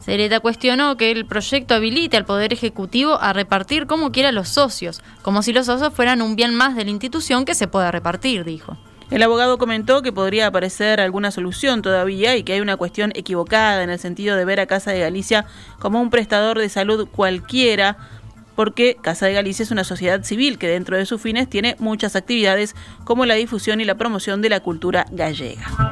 Cereta 0.00 0.40
cuestionó 0.40 0.96
que 0.96 1.12
el 1.12 1.26
proyecto 1.26 1.74
habilite 1.74 2.16
al 2.16 2.24
Poder 2.24 2.52
Ejecutivo 2.52 3.20
a 3.20 3.32
repartir 3.32 3.86
como 3.86 4.10
quiera 4.10 4.32
los 4.32 4.48
socios, 4.48 5.00
como 5.22 5.42
si 5.42 5.52
los 5.52 5.66
socios 5.66 5.94
fueran 5.94 6.22
un 6.22 6.34
bien 6.34 6.54
más 6.54 6.74
de 6.74 6.84
la 6.84 6.90
institución 6.90 7.44
que 7.44 7.54
se 7.54 7.68
pueda 7.68 7.92
repartir, 7.92 8.44
dijo. 8.44 8.76
El 9.12 9.22
abogado 9.22 9.58
comentó 9.58 10.00
que 10.00 10.10
podría 10.10 10.46
aparecer 10.46 10.98
alguna 10.98 11.30
solución 11.30 11.82
todavía 11.82 12.34
y 12.34 12.44
que 12.44 12.54
hay 12.54 12.62
una 12.62 12.78
cuestión 12.78 13.12
equivocada 13.14 13.82
en 13.82 13.90
el 13.90 13.98
sentido 13.98 14.38
de 14.38 14.46
ver 14.46 14.58
a 14.58 14.64
Casa 14.64 14.90
de 14.90 15.00
Galicia 15.00 15.44
como 15.78 16.00
un 16.00 16.08
prestador 16.08 16.58
de 16.58 16.70
salud 16.70 17.06
cualquiera, 17.06 17.98
porque 18.56 18.96
Casa 19.02 19.26
de 19.26 19.34
Galicia 19.34 19.64
es 19.64 19.70
una 19.70 19.84
sociedad 19.84 20.24
civil 20.24 20.56
que 20.56 20.66
dentro 20.66 20.96
de 20.96 21.04
sus 21.04 21.20
fines 21.20 21.50
tiene 21.50 21.76
muchas 21.78 22.16
actividades 22.16 22.74
como 23.04 23.26
la 23.26 23.34
difusión 23.34 23.82
y 23.82 23.84
la 23.84 23.96
promoción 23.96 24.40
de 24.40 24.48
la 24.48 24.60
cultura 24.60 25.04
gallega. 25.10 25.91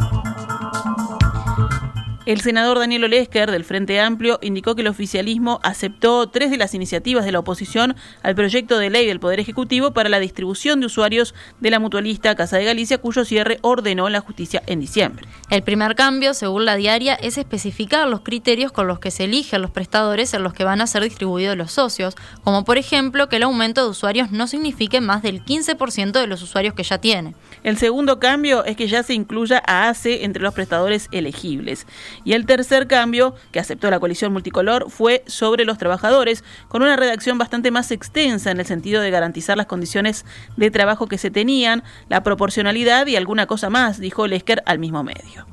El 2.27 2.43
senador 2.43 2.79
Daniel 2.79 3.05
Olesker, 3.05 3.51
del 3.51 3.65
Frente 3.65 3.99
Amplio, 3.99 4.39
indicó 4.43 4.75
que 4.75 4.83
el 4.83 4.89
oficialismo 4.89 5.59
aceptó 5.63 6.29
tres 6.29 6.51
de 6.51 6.59
las 6.59 6.75
iniciativas 6.75 7.25
de 7.25 7.33
la 7.33 7.39
oposición 7.39 7.97
al 8.23 8.35
proyecto 8.35 8.77
de 8.77 8.91
ley 8.91 9.07
del 9.07 9.21
Poder 9.21 9.41
Ejecutivo 9.41 9.93
para 9.93 10.11
la 10.11 10.21
distribución 10.21 10.81
de 10.81 10.87
usuarios 10.87 11.35
de 11.61 11.71
la 11.71 11.79
mutualista 11.79 12.35
Casa 12.35 12.59
de 12.59 12.67
Galicia, 12.67 12.99
cuyo 12.99 13.25
cierre 13.25 13.59
ordenó 13.63 14.11
la 14.11 14.21
justicia 14.21 14.63
en 14.67 14.81
diciembre. 14.81 15.27
El 15.49 15.63
primer 15.63 15.95
cambio, 15.95 16.35
según 16.35 16.67
la 16.67 16.77
diaria, 16.77 17.15
es 17.15 17.39
especificar 17.39 18.07
los 18.07 18.21
criterios 18.21 18.71
con 18.71 18.87
los 18.87 18.99
que 18.99 19.11
se 19.11 19.25
eligen 19.25 19.63
los 19.63 19.71
prestadores 19.71 20.35
en 20.35 20.43
los 20.43 20.53
que 20.53 20.65
van 20.65 20.83
a 20.83 20.87
ser 20.87 21.03
distribuidos 21.03 21.57
los 21.57 21.73
socios, 21.73 22.17
como 22.45 22.67
por 22.67 22.77
ejemplo 22.77 23.31
que 23.31 23.37
el 23.37 23.45
aumento 23.45 23.83
de 23.83 23.89
usuarios 23.89 24.31
no 24.31 24.47
signifique 24.47 25.01
más 25.01 25.23
del 25.23 25.43
15% 25.43 26.13
de 26.13 26.27
los 26.27 26.43
usuarios 26.43 26.75
que 26.75 26.83
ya 26.83 26.99
tiene. 26.99 27.35
El 27.63 27.79
segundo 27.79 28.21
cambio 28.21 28.63
es 28.67 28.77
que 28.77 28.89
ya 28.89 29.03
se 29.03 29.15
incluya 29.15 29.63
a 29.67 29.89
ACE 29.89 30.23
entre 30.25 30.43
los 30.43 30.53
prestadores 30.53 31.09
elegibles. 31.13 31.87
Y 32.25 32.33
el 32.35 32.47
tercer 32.47 32.87
cambio, 32.87 33.35
que 33.53 33.61
aceptó 33.61 33.91
la 33.91 33.99
coalición 33.99 34.33
multicolor, 34.33 34.91
fue 34.91 35.23
sobre 35.27 35.65
los 35.65 35.79
trabajadores, 35.79 36.45
con 36.69 36.83
una 36.83 36.97
redacción 36.97 37.39
bastante 37.39 37.71
más 37.71 37.91
extensa 37.91 38.51
en 38.51 38.61
el 38.61 38.67
sentido 38.67 39.01
de 39.01 39.11
garantizar 39.11 39.57
las 39.57 39.67
condiciones 39.67 40.25
de 40.57 40.71
trabajo 40.71 41.07
que 41.07 41.19
se 41.19 41.31
tenían, 41.31 41.83
la 42.09 42.23
proporcionalidad 42.23 43.07
y 43.07 43.17
alguna 43.17 43.47
cosa 43.47 43.71
más, 43.71 43.99
dijo 43.99 44.27
Lesker 44.27 44.63
al 44.67 44.79
mismo 44.79 45.03
medio. 45.03 45.47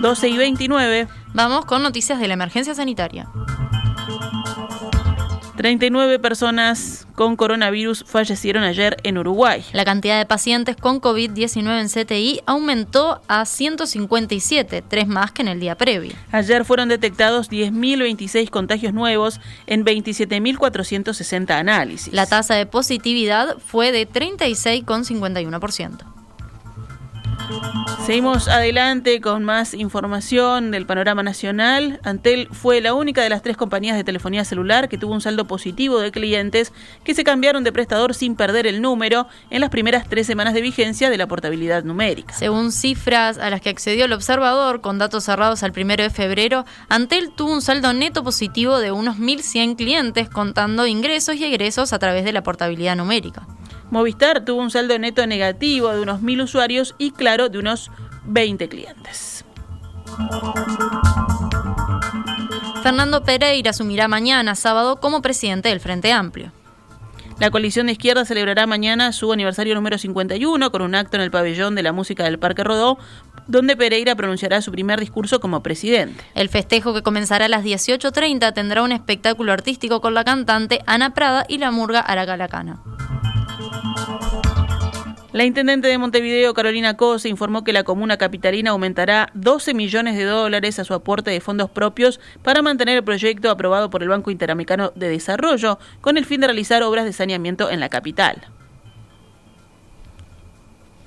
12 0.00 0.28
y 0.28 0.36
29. 0.36 1.08
Vamos 1.34 1.64
con 1.64 1.82
noticias 1.82 2.20
de 2.20 2.28
la 2.28 2.34
emergencia 2.34 2.74
sanitaria. 2.74 3.28
39 5.58 6.18
personas 6.20 7.06
con 7.16 7.34
coronavirus 7.34 8.04
fallecieron 8.06 8.62
ayer 8.62 8.96
en 9.02 9.18
Uruguay. 9.18 9.64
La 9.72 9.84
cantidad 9.84 10.16
de 10.16 10.24
pacientes 10.24 10.76
con 10.76 11.00
COVID-19 11.00 11.80
en 11.80 11.88
CTI 11.88 12.42
aumentó 12.46 13.20
a 13.26 13.44
157, 13.44 14.84
tres 14.86 15.08
más 15.08 15.32
que 15.32 15.42
en 15.42 15.48
el 15.48 15.58
día 15.58 15.76
previo. 15.76 16.12
Ayer 16.30 16.64
fueron 16.64 16.88
detectados 16.88 17.50
10.026 17.50 18.50
contagios 18.50 18.94
nuevos 18.94 19.40
en 19.66 19.84
27.460 19.84 21.50
análisis. 21.50 22.14
La 22.14 22.26
tasa 22.26 22.54
de 22.54 22.64
positividad 22.64 23.56
fue 23.58 23.90
de 23.90 24.08
36,51%. 24.08 26.17
Seguimos 28.04 28.48
adelante 28.48 29.20
con 29.20 29.44
más 29.44 29.74
información 29.74 30.70
del 30.70 30.86
panorama 30.86 31.22
nacional. 31.22 32.00
Antel 32.02 32.48
fue 32.52 32.80
la 32.80 32.94
única 32.94 33.22
de 33.22 33.28
las 33.28 33.42
tres 33.42 33.56
compañías 33.56 33.96
de 33.96 34.04
telefonía 34.04 34.46
celular 34.46 34.88
que 34.88 34.96
tuvo 34.96 35.12
un 35.12 35.20
saldo 35.20 35.46
positivo 35.46 36.00
de 36.00 36.10
clientes 36.10 36.72
que 37.04 37.14
se 37.14 37.22
cambiaron 37.22 37.64
de 37.64 37.72
prestador 37.72 38.14
sin 38.14 38.34
perder 38.34 38.66
el 38.66 38.80
número 38.80 39.28
en 39.50 39.60
las 39.60 39.68
primeras 39.68 40.08
tres 40.08 40.26
semanas 40.26 40.54
de 40.54 40.62
vigencia 40.62 41.10
de 41.10 41.18
la 41.18 41.26
portabilidad 41.26 41.84
numérica. 41.84 42.32
Según 42.32 42.72
cifras 42.72 43.36
a 43.36 43.50
las 43.50 43.60
que 43.60 43.68
accedió 43.68 44.06
el 44.06 44.12
observador, 44.14 44.80
con 44.80 44.98
datos 44.98 45.24
cerrados 45.24 45.62
al 45.62 45.72
primero 45.72 46.02
de 46.02 46.10
febrero, 46.10 46.64
Antel 46.88 47.30
tuvo 47.36 47.52
un 47.52 47.62
saldo 47.62 47.92
neto 47.92 48.24
positivo 48.24 48.78
de 48.78 48.90
unos 48.90 49.18
1.100 49.18 49.76
clientes 49.76 50.30
contando 50.30 50.86
ingresos 50.86 51.36
y 51.36 51.44
egresos 51.44 51.92
a 51.92 51.98
través 51.98 52.24
de 52.24 52.32
la 52.32 52.42
portabilidad 52.42 52.96
numérica. 52.96 53.46
Movistar 53.90 54.44
tuvo 54.44 54.60
un 54.60 54.70
saldo 54.70 54.98
neto 54.98 55.26
negativo 55.26 55.90
de 55.90 56.00
unos 56.00 56.20
1.000 56.20 56.42
usuarios 56.42 56.94
y 56.98 57.12
Claro 57.12 57.48
de 57.48 57.58
unos 57.58 57.90
20 58.24 58.68
clientes. 58.68 59.44
Fernando 62.82 63.22
Pereira 63.22 63.70
asumirá 63.70 64.08
mañana, 64.08 64.54
sábado, 64.54 65.00
como 65.00 65.22
presidente 65.22 65.68
del 65.68 65.80
Frente 65.80 66.12
Amplio. 66.12 66.52
La 67.38 67.50
coalición 67.50 67.86
de 67.86 67.92
izquierda 67.92 68.24
celebrará 68.24 68.66
mañana 68.66 69.12
su 69.12 69.32
aniversario 69.32 69.74
número 69.76 69.96
51 69.96 70.72
con 70.72 70.82
un 70.82 70.96
acto 70.96 71.16
en 71.16 71.22
el 71.22 71.30
pabellón 71.30 71.76
de 71.76 71.84
la 71.84 71.92
música 71.92 72.24
del 72.24 72.38
Parque 72.38 72.64
Rodó, 72.64 72.98
donde 73.46 73.76
Pereira 73.76 74.16
pronunciará 74.16 74.60
su 74.60 74.72
primer 74.72 74.98
discurso 74.98 75.38
como 75.38 75.62
presidente. 75.62 76.24
El 76.34 76.48
festejo 76.48 76.92
que 76.94 77.02
comenzará 77.02 77.44
a 77.44 77.48
las 77.48 77.64
18.30 77.64 78.52
tendrá 78.54 78.82
un 78.82 78.90
espectáculo 78.90 79.52
artístico 79.52 80.00
con 80.00 80.14
la 80.14 80.24
cantante 80.24 80.80
Ana 80.86 81.14
Prada 81.14 81.46
y 81.48 81.58
la 81.58 81.70
murga 81.70 82.00
Aracalacana. 82.00 82.82
La 85.38 85.44
intendente 85.44 85.86
de 85.86 85.98
Montevideo, 85.98 86.52
Carolina 86.52 86.96
Cose, 86.96 87.28
informó 87.28 87.62
que 87.62 87.72
la 87.72 87.84
comuna 87.84 88.16
capitalina 88.16 88.72
aumentará 88.72 89.30
12 89.34 89.72
millones 89.72 90.16
de 90.16 90.24
dólares 90.24 90.80
a 90.80 90.84
su 90.84 90.94
aporte 90.94 91.30
de 91.30 91.40
fondos 91.40 91.70
propios 91.70 92.18
para 92.42 92.60
mantener 92.60 92.96
el 92.96 93.04
proyecto 93.04 93.48
aprobado 93.48 93.88
por 93.88 94.02
el 94.02 94.08
Banco 94.08 94.32
Interamericano 94.32 94.90
de 94.96 95.08
Desarrollo, 95.08 95.78
con 96.00 96.16
el 96.16 96.24
fin 96.24 96.40
de 96.40 96.48
realizar 96.48 96.82
obras 96.82 97.04
de 97.04 97.12
saneamiento 97.12 97.70
en 97.70 97.78
la 97.78 97.88
capital. 97.88 98.48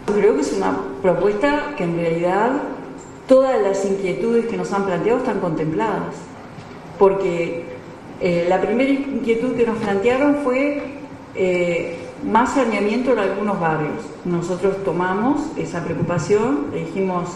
Creo 0.05 0.35
que 0.35 0.39
es 0.39 0.53
una 0.53 0.77
propuesta 1.01 1.73
que 1.75 1.83
en 1.83 1.97
realidad 1.97 2.51
todas 3.27 3.61
las 3.61 3.83
inquietudes 3.83 4.45
que 4.45 4.55
nos 4.55 4.71
han 4.71 4.85
planteado 4.85 5.19
están 5.19 5.41
contempladas, 5.41 6.15
porque 6.97 7.65
eh, 8.21 8.45
la 8.47 8.61
primera 8.61 8.91
inquietud 8.91 9.57
que 9.57 9.65
nos 9.65 9.77
plantearon 9.79 10.37
fue 10.45 10.83
eh, 11.35 12.00
más 12.23 12.53
saneamiento 12.53 13.13
en 13.13 13.19
algunos 13.19 13.59
barrios. 13.59 14.03
Nosotros 14.25 14.83
tomamos 14.83 15.41
esa 15.57 15.83
preocupación, 15.83 16.67
le 16.71 16.81
dijimos, 16.81 17.29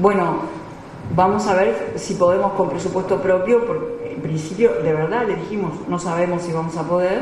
bueno, 0.00 0.40
vamos 1.14 1.46
a 1.46 1.54
ver 1.54 1.94
si 1.96 2.14
podemos 2.14 2.52
con 2.52 2.68
presupuesto 2.68 3.20
propio, 3.20 3.66
porque 3.66 4.14
en 4.14 4.22
principio, 4.22 4.72
de 4.82 4.92
verdad, 4.92 5.26
le 5.26 5.36
dijimos, 5.36 5.72
no 5.88 5.98
sabemos 5.98 6.42
si 6.42 6.52
vamos 6.52 6.76
a 6.76 6.82
poder, 6.82 7.20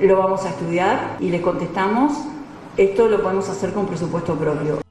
lo 0.00 0.16
vamos 0.16 0.44
a 0.44 0.50
estudiar 0.50 1.16
y 1.20 1.30
le 1.30 1.40
contestamos, 1.40 2.12
esto 2.76 3.08
lo 3.08 3.22
podemos 3.22 3.48
hacer 3.48 3.72
con 3.72 3.86
presupuesto 3.86 4.34
propio. 4.34 4.83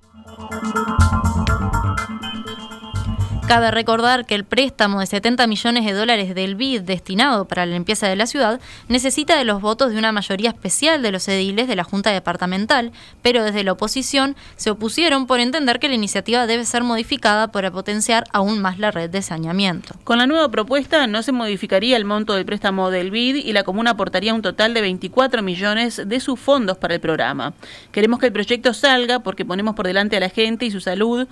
Cabe 3.47 3.71
recordar 3.71 4.25
que 4.25 4.35
el 4.35 4.45
préstamo 4.45 5.01
de 5.01 5.05
70 5.05 5.47
millones 5.47 5.85
de 5.85 5.91
dólares 5.91 6.33
del 6.33 6.55
BID 6.55 6.81
destinado 6.81 7.45
para 7.45 7.65
la 7.65 7.73
limpieza 7.73 8.07
de 8.07 8.15
la 8.15 8.25
ciudad 8.25 8.61
necesita 8.87 9.37
de 9.37 9.43
los 9.43 9.61
votos 9.61 9.91
de 9.91 9.97
una 9.97 10.13
mayoría 10.13 10.49
especial 10.49 11.01
de 11.03 11.11
los 11.11 11.27
ediles 11.27 11.67
de 11.67 11.75
la 11.75 11.83
Junta 11.83 12.11
Departamental, 12.11 12.93
pero 13.21 13.43
desde 13.43 13.65
la 13.65 13.73
oposición 13.73 14.37
se 14.55 14.71
opusieron 14.71 15.27
por 15.27 15.41
entender 15.41 15.79
que 15.79 15.89
la 15.89 15.95
iniciativa 15.95 16.47
debe 16.47 16.63
ser 16.63 16.83
modificada 16.83 17.49
para 17.49 17.69
potenciar 17.69 18.23
aún 18.31 18.59
más 18.59 18.79
la 18.79 18.91
red 18.91 19.09
de 19.09 19.21
saneamiento. 19.21 19.93
Con 20.05 20.19
la 20.19 20.25
nueva 20.25 20.49
propuesta 20.49 21.05
no 21.05 21.21
se 21.21 21.33
modificaría 21.33 21.97
el 21.97 22.05
monto 22.05 22.33
del 22.33 22.45
préstamo 22.45 22.91
del 22.91 23.11
BID 23.11 23.35
y 23.35 23.51
la 23.51 23.63
comuna 23.63 23.91
aportaría 23.91 24.33
un 24.33 24.41
total 24.41 24.73
de 24.73 24.81
24 24.81 25.43
millones 25.43 26.01
de 26.03 26.19
sus 26.21 26.39
fondos 26.39 26.77
para 26.77 26.95
el 26.95 27.01
programa. 27.01 27.53
Queremos 27.91 28.19
que 28.19 28.27
el 28.27 28.33
proyecto 28.33 28.73
salga 28.73 29.19
porque 29.19 29.45
ponemos 29.45 29.75
por 29.75 29.85
delante 29.85 30.15
a 30.15 30.21
la 30.21 30.29
gente 30.29 30.65
y 30.65 30.71
su 30.71 30.79
salud 30.79 31.27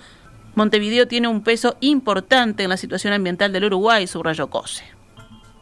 Montevideo 0.54 1.08
tiene 1.08 1.28
un 1.28 1.42
peso 1.42 1.76
importante 1.80 2.62
en 2.62 2.70
la 2.70 2.76
situación 2.76 3.12
ambiental 3.12 3.52
del 3.52 3.64
Uruguay, 3.64 4.06
subrayó 4.06 4.50
Cose. 4.50 4.84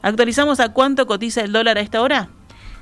¿Actualizamos 0.02 0.60
a 0.60 0.72
cuánto 0.72 1.06
cotiza 1.06 1.42
el 1.42 1.52
dólar 1.52 1.78
a 1.78 1.80
esta 1.80 2.00
hora? 2.00 2.30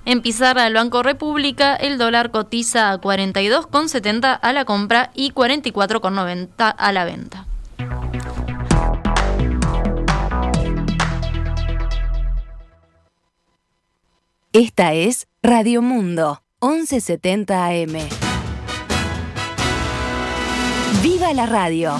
En 0.05 0.23
Pizarra 0.23 0.65
del 0.65 0.75
Banco 0.75 1.03
República, 1.03 1.75
el 1.75 1.99
dólar 1.99 2.31
cotiza 2.31 2.93
a 2.93 3.01
42,70 3.01 4.39
a 4.41 4.53
la 4.53 4.65
compra 4.65 5.11
y 5.15 5.33
44,90 5.33 6.75
a 6.77 6.93
la 6.93 7.05
venta. 7.05 7.47
Esta 14.53 14.95
es 14.95 15.29
Radio 15.43 15.83
Mundo, 15.83 16.43
1170 16.63 17.67
AM. 17.67 18.28
¡Viva 21.03 21.33
la 21.33 21.47
radio! 21.47 21.99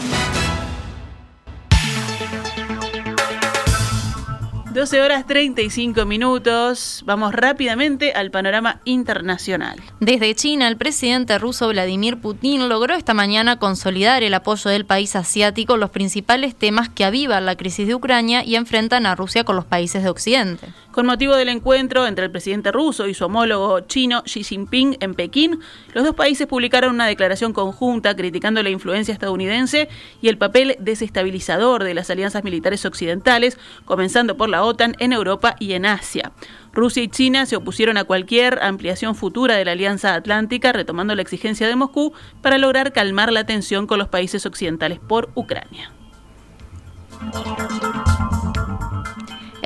12 4.79 5.01
horas 5.01 5.27
35 5.27 6.05
minutos. 6.05 7.03
Vamos 7.05 7.35
rápidamente 7.35 8.13
al 8.13 8.31
panorama 8.31 8.81
internacional. 8.85 9.81
Desde 9.99 10.35
China, 10.37 10.69
el 10.69 10.77
presidente 10.77 11.37
ruso 11.39 11.69
Vladimir 11.69 12.21
Putin 12.21 12.69
logró 12.69 12.95
esta 12.95 13.13
mañana 13.13 13.59
consolidar 13.59 14.23
el 14.23 14.35
apoyo 14.35 14.71
del 14.71 14.87
país 14.87 15.17
asiático 15.17 15.75
en 15.75 15.81
los 15.81 15.91
principales 15.91 16.55
temas 16.55 16.89
que 16.89 17.05
avivan 17.05 17.45
la 17.45 17.57
crisis 17.57 17.89
de 17.89 17.97
Ucrania 17.97 18.45
y 18.45 18.55
enfrentan 18.55 19.07
a 19.07 19.17
Rusia 19.17 19.43
con 19.43 19.57
los 19.57 19.65
países 19.65 20.05
de 20.05 20.11
Occidente. 20.11 20.69
Con 20.99 21.07
motivo 21.07 21.37
del 21.37 21.49
encuentro 21.49 22.09
entre 22.09 22.25
el 22.25 22.33
presidente 22.33 22.73
ruso 22.73 23.07
y 23.07 23.15
su 23.15 23.25
homólogo 23.25 23.79
chino 23.83 24.25
Xi 24.25 24.43
Jinping 24.43 24.97
en 24.99 25.15
Pekín, 25.15 25.61
los 25.95 26.03
dos 26.03 26.17
países 26.17 26.49
publicaron 26.49 26.93
una 26.93 27.07
declaración 27.07 27.53
conjunta 27.53 28.17
criticando 28.17 28.61
la 28.65 28.71
influencia 28.71 29.15
estadounidense 29.15 29.89
y 30.21 30.27
el 30.27 30.39
papel 30.39 30.75
desestabilizador 30.81 31.85
de 31.85 31.95
las 31.95 32.11
alianzas 32.11 32.43
militares 32.43 32.85
occidentales, 32.85 33.59
comenzando 33.85 34.37
por 34.37 34.49
la 34.49 34.65
OTAN 34.65 34.97
en 34.99 35.13
Europa 35.13 35.55
y 35.61 35.75
en 35.75 35.87
Asia. 35.87 36.33
Rusia 36.73 37.05
y 37.05 37.09
China 37.09 37.47
se 37.47 37.55
opusieron 37.55 37.97
a 37.97 38.03
cualquier 38.03 38.61
ampliación 38.61 39.15
futura 39.15 39.55
de 39.55 39.65
la 39.65 39.71
Alianza 39.71 40.15
Atlántica, 40.15 40.73
retomando 40.73 41.15
la 41.15 41.23
exigencia 41.23 41.69
de 41.69 41.77
Moscú 41.77 42.13
para 42.43 42.59
lograr 42.59 42.93
calmar 42.93 43.31
la 43.31 43.47
tensión 43.47 43.87
con 43.87 44.01
los 44.01 44.09
países 44.09 44.47
occidentales 44.47 44.99
por 44.99 45.31
Ucrania. 45.37 45.93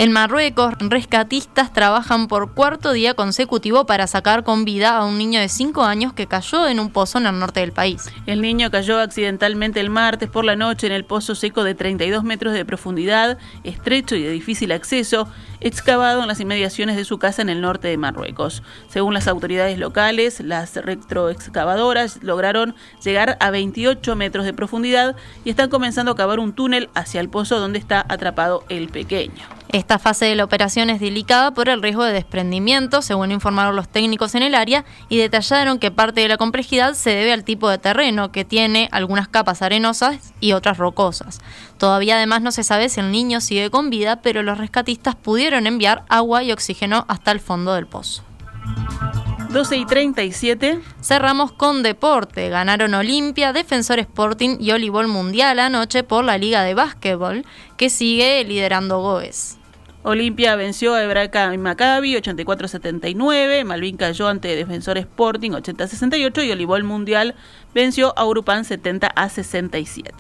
En 0.03 0.11
Marruecos, 0.11 0.75
rescatistas 0.81 1.73
trabajan 1.73 2.27
por 2.27 2.55
cuarto 2.55 2.91
día 2.91 3.15
consecutivo 3.15 3.87
para 3.87 4.09
sacar 4.09 4.43
con 4.43 4.65
vida 4.65 4.97
a 4.97 5.05
un 5.05 5.17
niño 5.17 5.39
de 5.39 5.49
5 5.49 5.85
años 5.85 6.13
que 6.13 6.27
cayó 6.27 6.67
en 6.67 6.81
un 6.81 6.91
pozo 6.91 7.19
en 7.19 7.27
el 7.29 7.39
norte 7.39 7.61
del 7.61 7.71
país. 7.71 8.11
El 8.27 8.43
niño 8.43 8.73
cayó 8.73 8.99
accidentalmente 8.99 9.79
el 9.79 9.91
martes 9.91 10.29
por 10.29 10.45
la 10.45 10.57
noche 10.57 10.89
en 10.89 10.93
el 10.93 11.05
pozo 11.05 11.37
seco 11.37 11.63
de 11.63 11.77
32 11.77 12.25
metros 12.25 12.53
de 12.53 12.65
profundidad, 12.65 13.39
estrecho 13.63 14.17
y 14.17 14.23
de 14.25 14.31
difícil 14.33 14.73
acceso, 14.73 15.29
excavado 15.63 16.23
en 16.23 16.29
las 16.29 16.41
inmediaciones 16.41 16.97
de 16.97 17.05
su 17.05 17.19
casa 17.19 17.43
en 17.43 17.49
el 17.49 17.61
norte 17.61 17.89
de 17.89 17.97
Marruecos. 17.97 18.63
Según 18.89 19.15
las 19.15 19.29
autoridades 19.29 19.79
locales, 19.79 20.41
las 20.41 20.77
retroexcavadoras 20.77 22.23
lograron 22.23 22.75
llegar 23.03 23.37
a 23.41 23.51
28 23.51 24.17
metros 24.17 24.45
de 24.45 24.53
profundidad 24.53 25.17
y 25.45 25.51
están 25.51 25.71
comenzando 25.71 26.13
a 26.13 26.17
cavar 26.17 26.41
un 26.41 26.53
túnel 26.53 26.91
hacia 26.95 27.21
el 27.21 27.29
pozo 27.29 27.61
donde 27.61 27.79
está 27.79 28.05
atrapado 28.09 28.65
el 28.69 28.89
pequeño. 28.89 29.45
Esta 29.73 29.99
fase 29.99 30.27
de 30.27 30.35
la 30.35 30.45
operación 30.45 30.91
es 30.91 31.01
delicada 31.01 31.55
por 31.55 31.71
el 31.71 31.81
riesgo 31.81 32.05
de 32.05 32.13
desprendimiento, 32.13 33.01
según 33.01 33.33
informaron 33.33 33.75
los 33.75 33.89
técnicos 33.89 34.35
en 34.35 34.43
el 34.43 34.55
área, 34.55 34.85
y 35.09 35.17
detallaron 35.17 35.79
que 35.79 35.91
parte 35.91 36.21
de 36.21 36.29
la 36.29 36.37
complejidad 36.37 36.93
se 36.93 37.09
debe 37.09 37.33
al 37.33 37.43
tipo 37.43 37.71
de 37.71 37.79
terreno, 37.79 38.33
que 38.33 38.45
tiene 38.45 38.91
algunas 38.93 39.29
capas 39.29 39.63
arenosas 39.63 40.35
y 40.41 40.53
otras 40.53 40.77
rocosas. 40.77 41.41
Todavía 41.83 42.15
además 42.15 42.43
no 42.43 42.53
se 42.53 42.63
sabe 42.63 42.89
si 42.89 43.01
el 43.01 43.11
niño 43.11 43.41
sigue 43.41 43.69
con 43.69 43.91
vida, 43.91 44.23
pero 44.23 44.45
los 44.45 44.57
rescatistas 44.57 45.17
pudieron 45.17 45.67
enviar 45.67 46.05
agua 46.09 46.45
y 46.45 46.53
oxígeno 46.53 47.05
hasta 47.09 47.33
el 47.33 47.41
fondo 47.41 47.75
del 47.75 47.89
pozo. 47.89 48.23
12 49.51 49.79
y 49.79 49.85
37. 49.85 50.81
Cerramos 51.03 51.51
con 51.51 51.83
deporte. 51.83 52.49
Ganaron 52.51 52.95
Olimpia, 52.95 53.53
Defensor 53.53 53.99
Sporting 53.99 54.59
y 54.61 54.71
Olibol 54.71 55.09
Mundial 55.09 55.59
anoche 55.59 56.05
por 56.05 56.25
la 56.25 56.39
Liga 56.39 56.63
de 56.63 56.75
Básquetbol, 56.75 57.45
que 57.77 57.91
sigue 57.91 58.45
liderando 58.45 59.01
Goes. 59.01 59.59
Olimpia 60.05 60.57
venció 60.57 60.95
a 60.95 61.03
Hebraica 61.03 61.55
y 61.55 61.59
Maccabi 61.59 62.17
84-79, 62.17 63.65
Malvin 63.65 63.97
cayó 63.97 64.27
ante 64.27 64.57
Defensor 64.57 64.99
Sporting 64.99 65.53
80-68 65.53 66.45
y 66.45 66.51
Olivol 66.51 66.83
Mundial 66.83 67.37
venció 67.73 68.13
a 68.19 68.27
Urupan 68.27 68.65
70 68.65 69.07
a 69.07 69.29
67. 69.29 70.13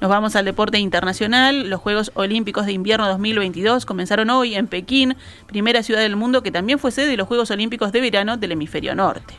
Nos 0.00 0.08
vamos 0.08 0.36
al 0.36 0.44
deporte 0.44 0.78
internacional. 0.78 1.68
Los 1.68 1.80
Juegos 1.80 2.12
Olímpicos 2.14 2.66
de 2.66 2.72
Invierno 2.72 3.08
2022 3.08 3.86
comenzaron 3.86 4.30
hoy 4.30 4.54
en 4.54 4.68
Pekín, 4.68 5.16
primera 5.46 5.82
ciudad 5.82 6.00
del 6.00 6.14
mundo 6.14 6.44
que 6.44 6.52
también 6.52 6.78
fue 6.78 6.92
sede 6.92 7.08
de 7.08 7.16
los 7.16 7.26
Juegos 7.26 7.50
Olímpicos 7.50 7.90
de 7.90 8.00
Verano 8.00 8.36
del 8.36 8.52
Hemisferio 8.52 8.94
Norte. 8.94 9.34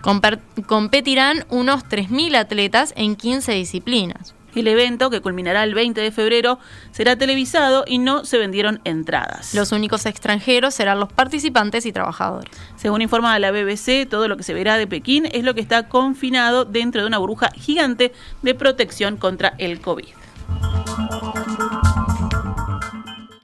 competirán 0.67 1.45
unos 1.49 1.85
3.000 1.85 2.35
atletas 2.35 2.93
en 2.97 3.15
15 3.15 3.53
disciplinas. 3.53 4.35
El 4.55 4.67
evento, 4.67 5.09
que 5.09 5.21
culminará 5.21 5.63
el 5.63 5.73
20 5.73 6.01
de 6.01 6.11
febrero, 6.11 6.59
será 6.91 7.15
televisado 7.15 7.83
y 7.87 7.99
no 7.99 8.25
se 8.25 8.37
vendieron 8.37 8.81
entradas. 8.83 9.53
Los 9.53 9.71
únicos 9.71 10.05
extranjeros 10.05 10.73
serán 10.73 10.99
los 10.99 11.11
participantes 11.11 11.85
y 11.85 11.91
trabajadores. 11.91 12.49
Según 12.75 13.01
informa 13.01 13.37
la 13.39 13.51
BBC, 13.51 14.07
todo 14.09 14.27
lo 14.27 14.37
que 14.37 14.43
se 14.43 14.53
verá 14.53 14.77
de 14.77 14.87
Pekín 14.87 15.27
es 15.31 15.43
lo 15.43 15.53
que 15.53 15.61
está 15.61 15.87
confinado 15.87 16.65
dentro 16.65 17.01
de 17.01 17.07
una 17.07 17.17
burbuja 17.17 17.49
gigante 17.55 18.13
de 18.41 18.55
protección 18.55 19.17
contra 19.17 19.53
el 19.57 19.81
COVID. 19.81 20.07